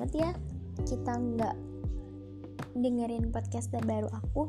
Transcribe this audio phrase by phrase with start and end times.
[0.00, 0.32] banget ya
[0.88, 1.56] kita nggak
[2.72, 4.48] dengerin podcast terbaru aku.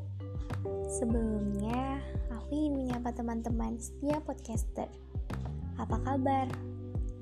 [0.87, 1.99] Sebelumnya,
[2.31, 4.87] aku ingin menyapa teman-teman setiap podcaster.
[5.75, 6.47] Apa kabar?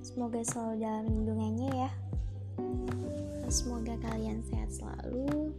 [0.06, 1.92] Semoga selalu dalam lindungannya ya.
[3.50, 5.50] Semoga kalian sehat selalu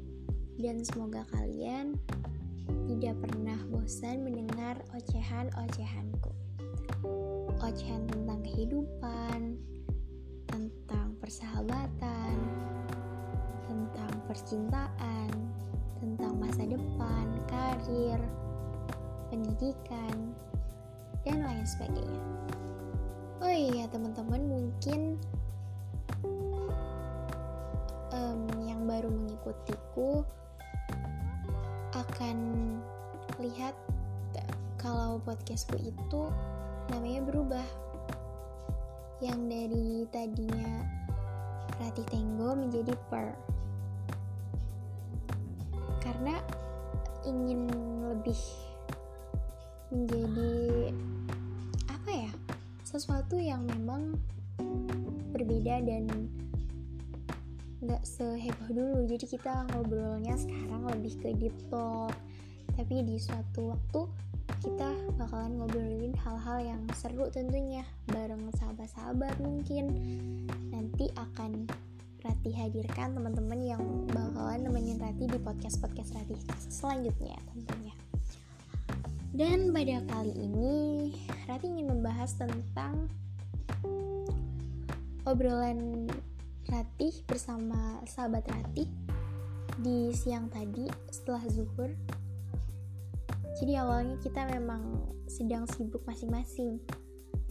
[0.62, 1.98] dan semoga kalian
[2.86, 6.30] tidak pernah bosan mendengar ocehan-ocehanku.
[7.66, 9.58] Ocehan tentang kehidupan,
[10.46, 12.59] tentang persahabatan,
[14.30, 15.26] percintaan,
[15.98, 18.22] tentang masa depan, karir,
[19.26, 20.30] pendidikan,
[21.26, 22.22] dan lain sebagainya.
[23.42, 25.18] Oh iya teman-teman mungkin
[28.14, 30.22] um, yang baru mengikutiku
[31.98, 32.38] akan
[33.42, 33.74] lihat
[34.78, 36.30] kalau podcastku itu
[36.94, 37.66] namanya berubah
[39.18, 40.86] yang dari tadinya
[41.82, 43.50] Rati Tenggo menjadi Per
[46.20, 46.36] karena
[47.24, 47.64] ingin
[48.12, 48.36] lebih
[49.88, 50.92] menjadi
[51.88, 52.32] apa ya
[52.84, 54.20] sesuatu yang memang
[55.32, 56.04] berbeda dan
[57.80, 59.08] nggak seheboh dulu.
[59.08, 62.12] Jadi kita ngobrolnya sekarang lebih ke deep talk
[62.76, 64.04] tapi di suatu waktu
[64.60, 69.88] kita bakalan ngobrolin hal-hal yang seru tentunya bareng sahabat-sahabat mungkin.
[70.68, 71.64] Nanti akan
[72.20, 73.80] Rati hadirkan teman-teman yang
[74.12, 76.36] bakalan nemenin Rati di podcast-podcast Rati
[76.68, 77.96] selanjutnya tentunya.
[79.32, 80.74] Dan pada kali ini
[81.48, 83.08] Rati ingin membahas tentang
[85.24, 86.12] obrolan
[86.68, 88.84] Rati bersama sahabat Rati
[89.80, 91.88] di siang tadi setelah zuhur.
[93.56, 96.84] Jadi awalnya kita memang sedang sibuk masing-masing.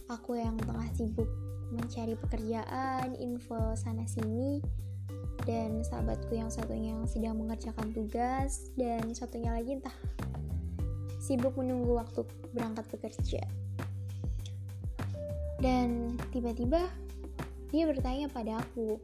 [0.06, 4.60] Aku yang tengah sibuk mencari pekerjaan, info sana sini,
[5.48, 9.94] dan sahabatku yang satunya yang sedang mengerjakan tugas, dan satunya lagi entah
[11.22, 13.42] sibuk menunggu waktu berangkat bekerja.
[15.60, 16.88] Dan tiba-tiba
[17.70, 18.98] dia bertanya pada aku,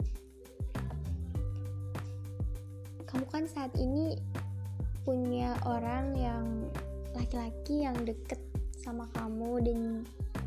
[3.07, 4.19] "Kamu kan saat ini
[5.07, 6.45] punya orang yang
[7.15, 8.43] laki-laki yang deket
[8.83, 9.81] sama kamu dan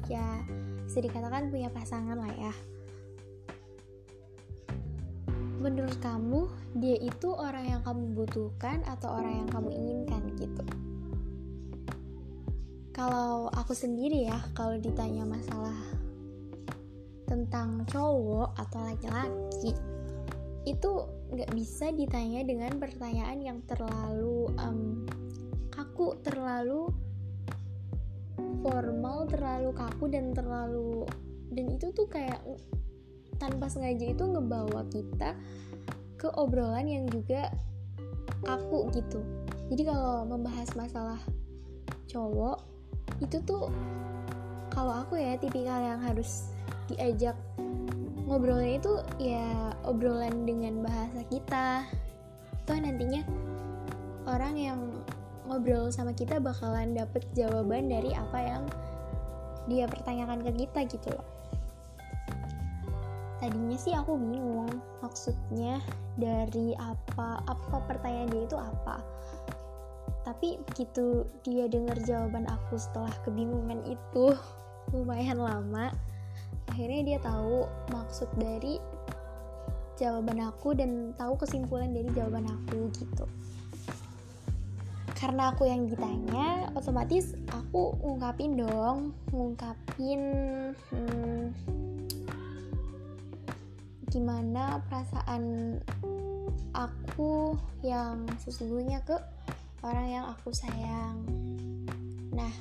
[0.10, 0.44] ya
[0.90, 2.54] bisa dikatakan punya pasangan lah ya.
[5.62, 6.50] Menurut kamu
[6.82, 10.64] dia itu orang yang kamu butuhkan atau orang yang kamu inginkan gitu?
[12.90, 15.78] Kalau aku sendiri ya kalau ditanya masalah
[17.30, 19.78] tentang cowok atau laki-laki
[20.66, 20.92] itu
[21.30, 25.06] nggak bisa ditanya dengan pertanyaan yang terlalu um,
[25.70, 26.90] kaku terlalu
[28.62, 31.06] formal terlalu kaku dan terlalu
[31.54, 32.42] dan itu tuh kayak
[33.40, 35.34] tanpa sengaja itu ngebawa kita
[36.20, 37.50] ke obrolan yang juga
[38.44, 39.24] kaku gitu.
[39.72, 41.20] Jadi kalau membahas masalah
[42.12, 42.66] cowok
[43.24, 43.72] itu tuh
[44.74, 46.52] kalau aku ya tipikal yang harus
[46.92, 47.36] diajak
[48.30, 51.88] ngobrolnya itu ya obrolan dengan bahasa kita.
[52.68, 53.26] Toh nantinya
[54.30, 54.80] orang yang
[55.50, 58.64] ngobrol sama kita bakalan dapet jawaban dari apa yang
[59.66, 61.26] dia pertanyakan ke kita gitu loh.
[63.42, 64.70] Tadinya sih aku bingung
[65.02, 65.82] maksudnya
[66.22, 69.02] dari apa apa pertanyaan dia itu apa?
[70.22, 74.38] Tapi begitu dia dengar jawaban aku setelah kebingungan itu
[74.94, 75.90] lumayan lama
[76.70, 78.78] akhirnya dia tahu maksud dari
[80.00, 83.26] jawaban aku dan tahu kesimpulan dari jawaban aku gitu
[85.20, 90.22] karena aku yang ditanya otomatis aku ngungkapin dong ngungkapin
[90.72, 91.52] hmm,
[94.08, 95.76] gimana perasaan
[96.72, 99.20] aku yang sesungguhnya ke
[99.84, 101.20] orang yang aku sayang.
[102.32, 102.54] Nah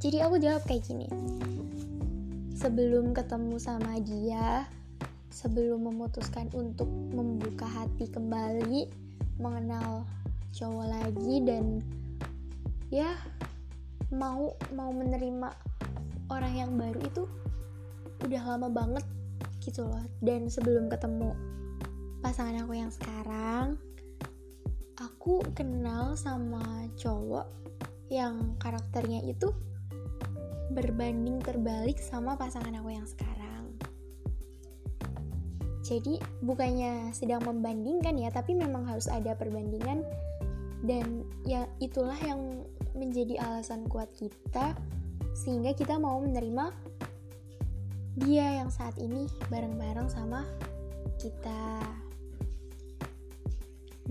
[0.00, 1.12] jadi aku jawab kayak gini.
[2.56, 4.64] Sebelum ketemu sama dia
[5.28, 8.86] sebelum memutuskan untuk membuka hati kembali
[9.40, 10.04] mengenal
[10.52, 11.80] cowok lagi dan
[12.92, 13.16] ya
[14.12, 15.48] mau mau menerima
[16.28, 17.24] orang yang baru itu
[18.28, 19.04] udah lama banget
[19.64, 20.04] gitu loh.
[20.20, 21.32] Dan sebelum ketemu
[22.20, 23.80] pasangan aku yang sekarang
[25.00, 27.48] aku kenal sama cowok
[28.12, 29.50] yang karakternya itu
[30.72, 33.72] berbanding terbalik sama pasangan aku yang sekarang.
[35.82, 40.06] Jadi bukannya sedang membandingkan ya tapi memang harus ada perbandingan
[40.82, 44.74] dan ya itulah yang menjadi alasan kuat kita
[45.32, 46.74] sehingga kita mau menerima
[48.20, 50.44] dia yang saat ini bareng-bareng sama
[51.16, 51.80] kita.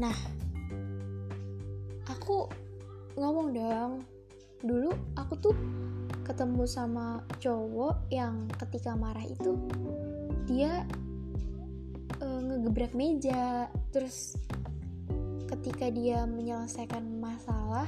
[0.01, 0.17] Nah
[2.09, 2.49] aku
[3.19, 3.91] ngomong dong.
[4.61, 5.55] Dulu aku tuh
[6.25, 9.57] ketemu sama cowok yang ketika marah itu
[10.45, 10.85] dia
[12.21, 14.37] uh, ngegebrak meja terus
[15.51, 17.85] ketika dia menyelesaikan masalah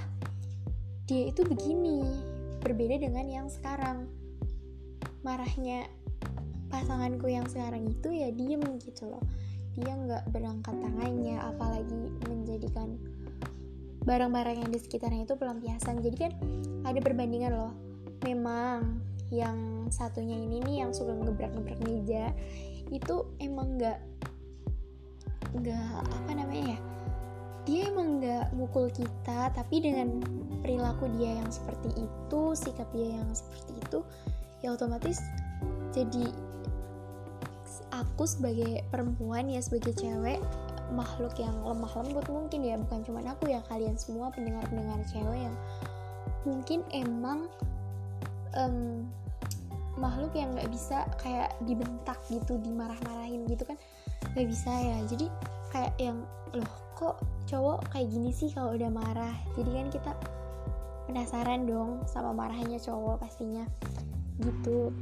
[1.08, 2.04] dia itu begini
[2.64, 4.08] berbeda dengan yang sekarang.
[5.24, 5.88] Marahnya
[6.72, 9.24] pasanganku yang sekarang itu ya diem gitu loh.
[9.76, 13.00] Dia nggak berangkat tangannya apalagi menjadikan
[14.04, 16.00] barang-barang yang di sekitarnya itu pelampiasan.
[16.00, 16.34] Jadi kan
[16.88, 17.74] ada perbandingan loh.
[18.24, 22.32] Memang yang satunya ini nih yang suka ngebrak-ngebrak meja
[22.94, 24.00] itu emang nggak
[25.58, 26.93] nggak apa namanya ya
[27.64, 30.20] dia emang nggak mukul kita tapi dengan
[30.60, 34.00] perilaku dia yang seperti itu sikap dia yang seperti itu
[34.64, 35.20] ya otomatis
[35.96, 36.28] jadi
[37.94, 40.42] aku sebagai perempuan ya sebagai cewek
[40.94, 42.76] makhluk yang lemah lembut mungkin ya.
[42.78, 45.56] Bukan cuma aku ya kalian semua pendengar-pendengar cewek yang
[46.44, 47.48] mungkin emang
[48.58, 49.08] um,
[49.96, 53.78] makhluk yang nggak bisa kayak dibentak gitu dimarah-marahin gitu kan
[54.34, 54.98] nggak bisa ya.
[55.08, 55.28] Jadi
[55.74, 56.22] kayak yang
[56.54, 57.18] loh kok
[57.50, 59.34] cowok kayak gini sih kalau udah marah?
[59.58, 60.12] Jadi kan kita
[61.10, 63.66] penasaran dong sama marahnya cowok pastinya.
[64.38, 64.94] Gitu.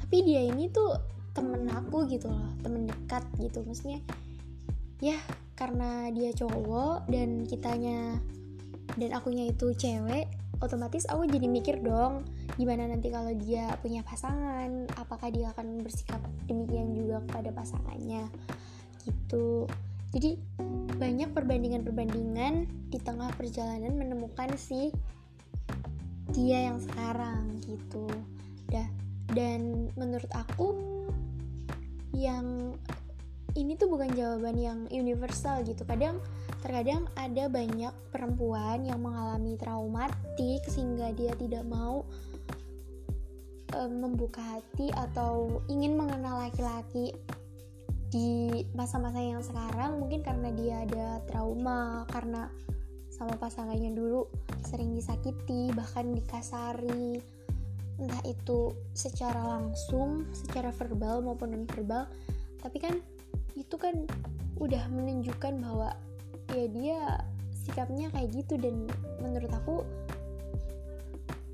[0.00, 0.96] Tapi dia ini tuh
[1.36, 3.60] temen aku gitu loh temen dekat gitu.
[3.62, 4.00] Maksudnya
[5.04, 5.20] ya
[5.60, 8.16] karena dia cowok dan kitanya
[8.96, 10.26] dan akunya itu cewek
[10.60, 12.24] otomatis aku jadi mikir dong
[12.56, 14.88] gimana nanti kalau dia punya pasangan?
[14.98, 16.18] Apakah dia akan bersikap
[16.50, 18.26] demikian juga kepada pasangannya?
[19.04, 19.66] Gitu.
[20.10, 20.30] Jadi
[20.98, 24.90] banyak perbandingan-perbandingan di tengah perjalanan menemukan si
[26.34, 28.06] dia yang sekarang gitu.
[28.70, 28.86] Dah
[29.30, 30.74] dan menurut aku
[32.10, 32.74] yang
[33.58, 35.82] ini tuh bukan jawaban yang universal gitu.
[35.86, 36.22] Kadang
[36.62, 42.06] terkadang ada banyak perempuan yang mengalami traumatik sehingga dia tidak mau
[43.88, 47.14] membuka hati atau ingin mengenal laki-laki
[48.10, 52.50] di masa-masa yang sekarang mungkin karena dia ada trauma karena
[53.06, 54.26] sama pasangannya dulu
[54.66, 57.22] sering disakiti bahkan dikasari.
[58.00, 62.08] Entah itu secara langsung secara verbal maupun non verbal
[62.64, 62.96] tapi kan
[63.54, 64.08] itu kan
[64.56, 65.92] udah menunjukkan bahwa
[66.50, 67.00] ya dia
[67.52, 68.56] sikapnya kayak gitu.
[68.58, 68.88] Dan
[69.20, 69.84] menurut aku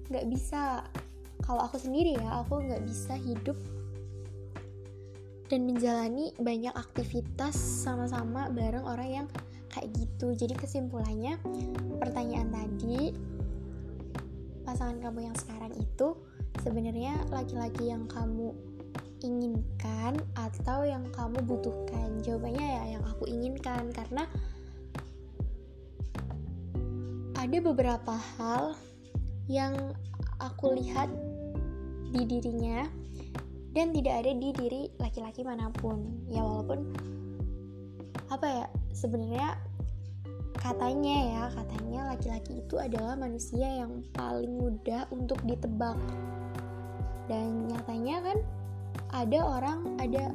[0.07, 0.87] nggak bisa
[1.45, 3.57] kalau aku sendiri ya aku nggak bisa hidup
[5.47, 9.27] dan menjalani banyak aktivitas sama-sama bareng orang yang
[9.71, 10.35] kayak gitu.
[10.35, 11.39] Jadi kesimpulannya
[12.03, 13.15] pertanyaan tadi
[14.67, 16.19] pasangan kamu yang sekarang itu
[16.65, 18.51] sebenarnya laki-laki yang kamu
[19.23, 22.19] inginkan atau yang kamu butuhkan?
[22.27, 23.95] Jawabannya ya yang aku inginkan.
[23.95, 24.27] Karena
[27.39, 28.75] ada beberapa hal
[29.47, 29.95] yang
[30.43, 31.07] aku lihat
[32.15, 32.87] di dirinya
[33.77, 36.27] dan tidak ada di diri laki-laki mana pun.
[36.33, 36.97] Ya walaupun
[38.33, 38.67] apa ya
[38.97, 39.61] sebenarnya
[40.57, 45.99] katanya ya katanya laki-laki itu adalah manusia yang paling mudah untuk ditebak.
[47.27, 48.39] Dan nyatanya kan
[49.13, 50.33] ada orang ada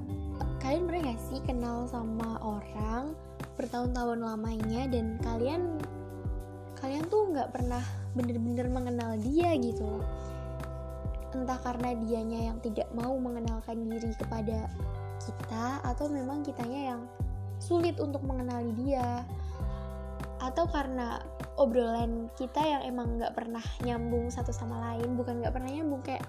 [0.62, 3.18] kalian pernah gak sih kenal sama orang
[3.58, 5.82] bertahun-tahun lamanya dan kalian
[6.78, 7.82] kalian tuh nggak pernah
[8.18, 10.06] bener-bener mengenal dia gitu loh
[11.32, 14.68] entah karena dianya yang tidak mau mengenalkan diri kepada
[15.22, 17.02] kita atau memang kitanya yang
[17.62, 19.24] sulit untuk mengenali dia
[20.42, 21.22] atau karena
[21.62, 26.26] obrolan kita yang emang nggak pernah nyambung satu sama lain bukan nggak pernah nyambung kayak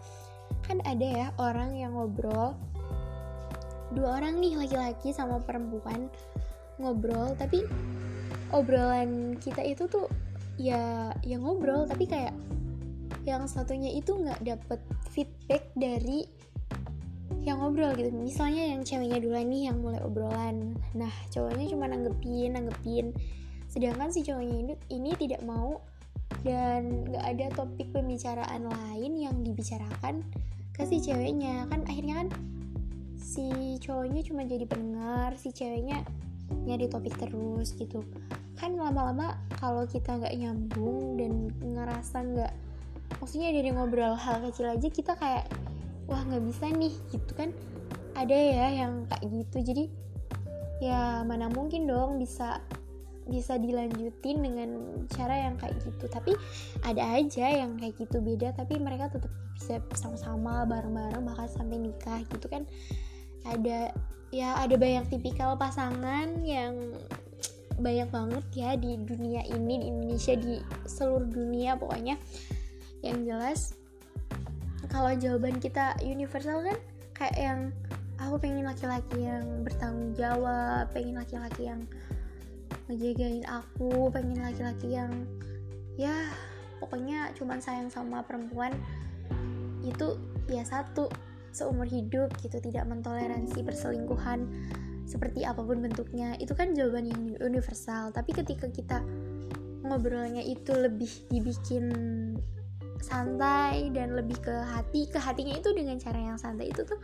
[0.68, 2.52] kan ada ya orang yang ngobrol
[3.96, 6.12] dua orang nih laki-laki sama perempuan
[6.76, 7.64] ngobrol tapi
[8.52, 10.08] obrolan kita itu tuh
[10.60, 12.36] ya yang ngobrol tapi kayak
[13.22, 14.80] yang satunya itu nggak dapet
[15.14, 16.26] feedback dari
[17.42, 18.10] yang ngobrol gitu.
[18.14, 20.78] Misalnya yang ceweknya duluan nih yang mulai obrolan.
[20.94, 23.06] Nah cowoknya cuma nanggepin nanggepin.
[23.66, 25.80] Sedangkan si cowoknya ini, ini tidak mau
[26.46, 30.22] dan nggak ada topik pembicaraan lain yang dibicarakan
[30.74, 31.66] ke si ceweknya.
[31.66, 32.28] Kan akhirnya kan
[33.18, 36.06] si cowoknya cuma jadi pendengar si ceweknya
[36.62, 38.06] nyari topik terus gitu.
[38.54, 42.52] Kan lama-lama kalau kita nggak nyambung dan ngerasa nggak
[43.22, 45.46] maksudnya dari ngobrol hal kecil aja kita kayak
[46.10, 47.54] wah nggak bisa nih gitu kan.
[48.18, 49.58] Ada ya yang kayak gitu.
[49.62, 49.84] Jadi
[50.82, 52.58] ya mana mungkin dong bisa
[53.22, 54.70] bisa dilanjutin dengan
[55.14, 56.10] cara yang kayak gitu.
[56.10, 56.34] Tapi
[56.82, 62.18] ada aja yang kayak gitu beda tapi mereka tetap bisa sama-sama bareng-bareng bahkan sampai nikah
[62.26, 62.66] gitu kan.
[63.46, 63.94] Ada
[64.34, 66.74] ya ada banyak tipikal pasangan yang
[67.78, 72.18] banyak banget ya di dunia ini di Indonesia di seluruh dunia pokoknya
[73.02, 73.74] yang jelas
[74.90, 76.78] kalau jawaban kita universal kan
[77.14, 77.60] kayak yang
[78.18, 81.82] aku pengen laki-laki yang bertanggung jawab pengen laki-laki yang
[82.86, 85.12] ngejagain aku pengen laki-laki yang
[86.00, 86.14] ya
[86.78, 88.74] pokoknya cuman sayang sama perempuan
[89.82, 90.18] itu
[90.50, 91.10] ya satu
[91.52, 94.48] seumur hidup gitu tidak mentoleransi perselingkuhan
[95.04, 96.32] seperti apa pun bentuknya.
[96.40, 98.08] Itu kan jawaban yang universal.
[98.16, 99.04] Tapi ketika kita
[99.84, 101.84] ngobrolnya itu lebih dibikin
[103.02, 105.10] santai dan lebih ke hati.
[105.10, 106.98] Ke hatinya itu dengan cara yang santai itu tuh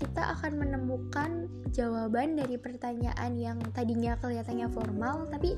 [0.00, 5.54] kita akan menemukan jawaban dari pertanyaan yang tadinya kelihatannya formal tapi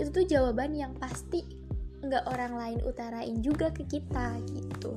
[0.00, 1.44] itu tuh jawaban yang pasti
[2.00, 4.96] nggak orang lain utarain juga ke kita gitu.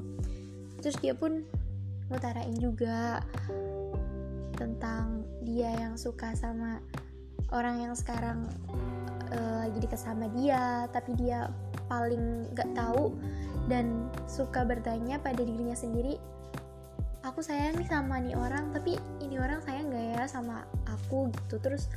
[0.80, 1.44] Terus dia pun
[2.10, 3.20] utarain juga
[4.56, 6.80] tentang dia yang suka sama
[7.54, 8.48] orang yang sekarang
[9.36, 11.52] uh, lagi dekat sama dia tapi dia
[11.88, 13.14] paling nggak tahu
[13.66, 16.18] dan suka bertanya pada dirinya sendiri
[17.26, 21.34] aku sayang nih sama nih orang tapi ini orang sayang gak ya sama aku?
[21.34, 21.58] Gitu.
[21.58, 21.90] Terus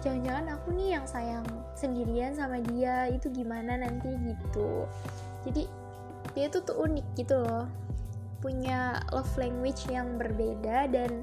[0.00, 1.44] jangan-jangan aku nih yang sayang
[1.76, 4.16] sendirian sama dia itu gimana nanti?
[4.16, 4.88] Gitu.
[5.44, 5.62] Jadi
[6.32, 7.68] dia tuh tuh unik gitu loh.
[8.40, 11.20] Punya love language yang berbeda dan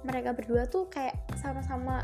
[0.00, 2.00] mereka berdua tuh kayak sama-sama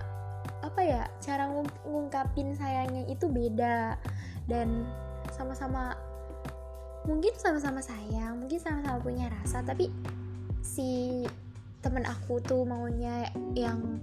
[0.65, 1.49] apa ya cara
[1.85, 3.97] ngungkapin sayangnya itu beda.
[4.47, 4.87] Dan
[5.35, 5.97] sama-sama
[7.07, 9.95] mungkin sama-sama sayang mungkin sama-sama punya rasa tapi
[10.59, 11.23] si
[11.79, 14.03] temen aku tuh maunya yang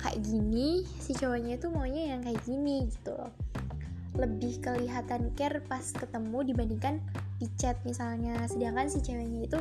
[0.00, 3.32] kayak gini si cowoknya itu maunya yang kayak gini gitu loh.
[4.16, 7.04] Lebih kelihatan care pas ketemu dibandingkan
[7.36, 8.48] di chat misalnya.
[8.48, 9.60] Sedangkan si ceweknya itu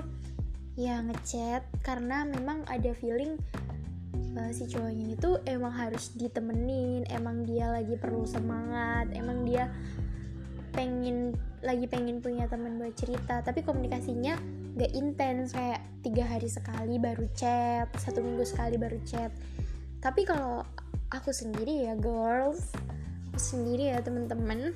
[0.80, 3.36] ya ngechat karena memang ada feeling
[4.36, 9.70] uh, si cowoknya itu emang harus ditemenin emang dia lagi perlu semangat emang dia
[10.76, 13.40] pengen lagi pengen punya teman buat cerita.
[13.42, 14.36] Tapi komunikasinya
[14.76, 19.32] gak intens kayak tiga hari sekali baru chat satu minggu sekali baru chat.
[20.04, 20.62] Tapi kalau
[21.16, 22.76] aku sendiri ya girls
[23.32, 24.72] aku sendiri ya temen-temen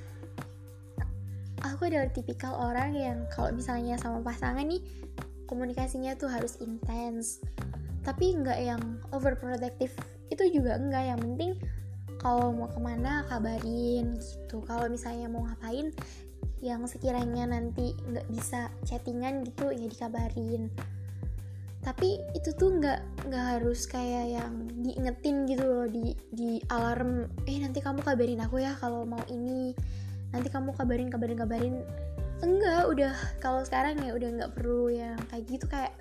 [1.64, 4.84] aku adalah tipikal orang yang kalau misalnya sama pasangan nih
[5.48, 7.44] komunikasinya tuh harus intens
[8.04, 9.94] tapi nggak yang overprotective
[10.30, 11.52] itu juga enggak yang penting
[12.20, 14.60] kalau mau ke mana kabarin gitu.
[14.68, 15.96] Kalau misalnya mau ngapain
[16.60, 20.68] yang sekiranya nanti nggak bisa chattingan gitu ya dikabarin.
[21.80, 27.58] Tapi itu tuh nggak nggak harus kayak yang diingetin gitu loh di di alarm eh
[27.64, 29.72] nanti kamu kabarin aku ya kalau mau ini.
[30.36, 31.76] Nanti kamu kabarin kabarin kabarin.
[32.44, 35.96] Enggak udah kalau sekarang ya udah nggak perlu yang kayak gitu kayak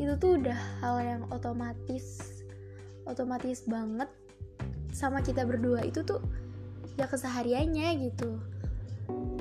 [0.00, 2.40] itu tuh udah hal yang otomatis
[3.04, 4.08] otomatis banget
[4.96, 5.84] sama kita berdua.
[5.84, 6.24] Itu tuh
[6.96, 8.40] ya kesehariannya gitu.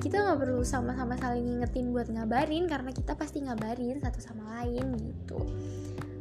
[0.03, 4.95] Kita nggak perlu sama-sama saling ngingetin buat ngabarin karena kita pasti ngabarin satu sama lain
[4.99, 5.39] gitu.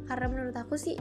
[0.07, 0.95] Karena menurut aku sih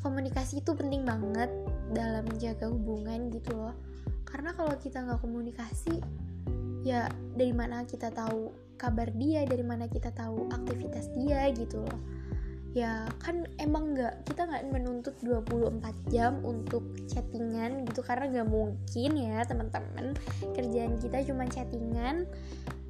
[0.00, 1.50] komunikasi itu penting banget
[1.92, 3.76] dalam menjaga hubungan gitu loh.
[4.24, 6.00] Karena kalau kita nggak komunikasi
[6.86, 12.00] ya dari mana kita tahu kabar dia dari mana kita tahu aktivitas dia gitu loh.
[12.76, 15.82] Ya kan emang nggak kita nggak menuntut 24
[16.14, 20.14] jam untuk chattingan gitu karena nggak mungkin ya teman-teman.
[20.54, 22.24] Kerjaan kita cuma chattingan.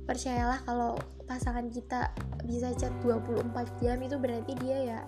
[0.04, 2.12] Percayalah kalau pasangan kita
[2.44, 3.48] bisa chat 24
[3.80, 5.00] jam itu berarti dia ya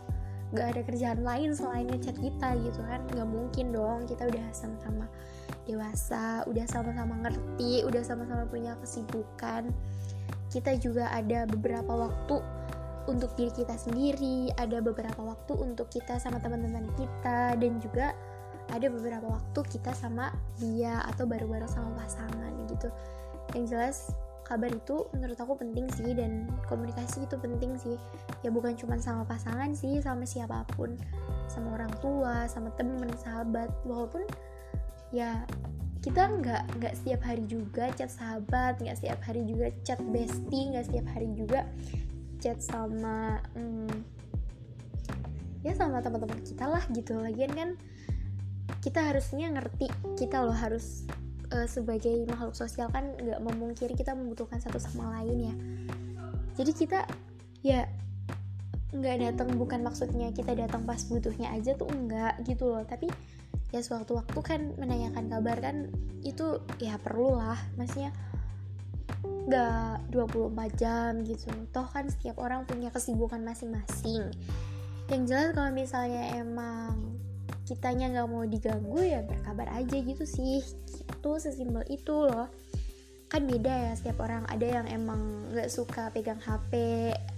[0.51, 3.05] nggak ada kerjaan lain selain ngechat kita gitu kan.
[3.13, 5.05] Nggak mungkin dong kita udah sama-sama
[5.69, 9.71] dewasa udah sama-sama ngerti udah sama-sama punya kesibukan
[10.51, 12.43] kita juga ada beberapa waktu
[13.09, 18.13] untuk diri kita sendiri, ada beberapa waktu untuk kita sama teman-teman kita dan juga
[18.71, 20.31] ada beberapa waktu kita sama
[20.63, 22.89] dia atau baru-baru sama pasangan gitu.
[23.57, 23.97] Yang jelas
[24.47, 27.99] kabar itu menurut aku penting sih dan komunikasi itu penting sih.
[28.43, 30.95] Ya bukan cuma sama pasangan sih, sama siapa pun,
[31.51, 34.23] sama orang tua, sama temen, sahabat, walaupun
[35.11, 35.43] ya
[36.01, 40.89] kita nggak nggak setiap hari juga chat sahabat nggak setiap hari juga chat bestie nggak
[40.89, 41.69] setiap hari juga
[42.41, 44.21] chat sama hmm,
[45.61, 47.21] ya sama teman-teman kita lah gitu.
[47.21, 47.71] Lagian kan
[48.81, 51.05] kita harusnya ngerti kita loh harus
[51.53, 55.55] uh, sebagai makhluk sosial kan nggak memungkiri kita membutuhkan satu sama lain ya.
[56.57, 57.05] Jadi kita
[57.61, 57.85] ya
[58.91, 62.83] nggak datang bukan maksudnya kita datang pas butuhnya aja tuh enggak gitu loh.
[62.89, 63.13] Tapi
[63.71, 65.91] ya sewaktu-waktu kan menanyakan kabar kan
[66.27, 68.11] itu ya perlu lah maksudnya
[69.51, 71.51] gak 24 jam gitu.
[71.75, 74.31] Toh kan setiap orang punya kesibukan masing-masing.
[75.11, 77.19] Yang jelas kalau misalnya emang
[77.67, 80.63] kitanya nggak mau diganggu ya berkabar aja gitu sih.
[80.87, 82.47] Itu sesimpel itu loh.
[83.31, 86.71] Kan beda ya setiap orang ada yang emang nggak suka pegang HP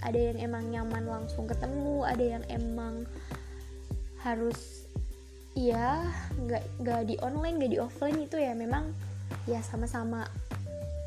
[0.05, 3.09] ada yang emang nyaman langsung ketemu ada yang emang
[4.21, 4.82] harus
[5.53, 8.53] ya nggak nggak di online nggak di offline itu ya.
[8.57, 8.93] Memang
[9.45, 10.29] ya sama-sama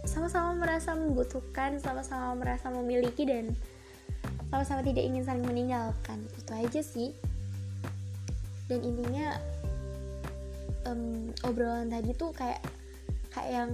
[0.06, 3.52] sama-sama merasa membutuhkan sama-sama merasa memiliki dan
[4.54, 6.22] sama-sama tidak ingin saling meninggalkan.
[6.38, 7.12] Itu aja sih.
[8.66, 9.38] Dan intinya
[10.90, 12.62] um, obrolan tadi tuh kayak
[13.34, 13.72] kayak yang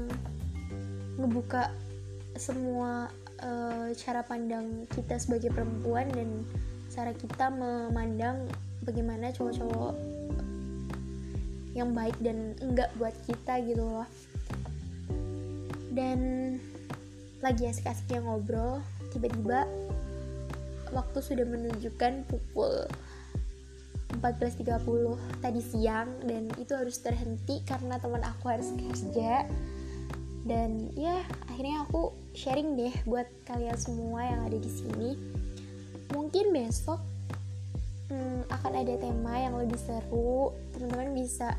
[1.19, 1.71] ngebuka
[2.39, 3.11] semua
[3.43, 6.41] uh, cara pandang kita sebagai perempuan dan
[6.91, 8.47] cara kita memandang
[8.83, 9.95] bagaimana cowok-cowok
[11.71, 14.09] yang baik dan enggak buat kita gitu loh.
[15.91, 16.19] Dan
[17.43, 18.79] lagi asik-asiknya ngobrol
[19.11, 19.67] tiba-tiba
[20.91, 22.85] waktu sudah menunjukkan pukul
[24.19, 29.47] 14.30 tadi siang dan itu harus terhenti karena teman aku harus kerja.
[30.41, 35.11] Dan ya akhirnya aku sharing deh buat kalian semua yang ada di sini.
[36.11, 36.99] Mungkin besok
[38.11, 40.51] hmm, akan ada tema yang lebih seru.
[40.75, 41.55] Teman-teman bisa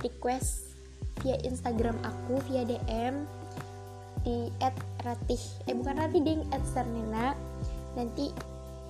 [0.00, 0.78] request
[1.26, 3.26] via Instagram aku via DM
[4.22, 4.50] di
[5.02, 7.34] @ratih eh bukan ratih ding @sernena
[7.94, 8.30] nanti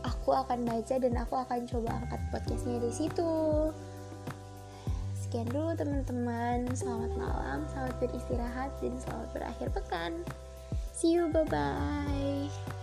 [0.05, 3.33] aku akan baca dan aku akan coba angkat podcastnya di situ.
[5.17, 6.69] Sekian dulu teman-teman.
[6.73, 10.12] Selamat malam selamat beristirahat dan selamat berakhir pekan.
[10.93, 12.78] See you bye bye